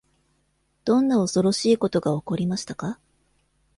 [0.83, 2.99] どんな恐ろしいことが起こりましたか？